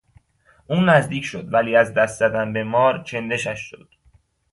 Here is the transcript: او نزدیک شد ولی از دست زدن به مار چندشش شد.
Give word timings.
او 0.67 0.75
نزدیک 0.81 1.23
شد 1.25 1.53
ولی 1.53 1.75
از 1.75 1.93
دست 1.93 2.19
زدن 2.19 2.53
به 2.53 2.63
مار 2.63 3.03
چندشش 3.03 3.59
شد. 3.59 3.89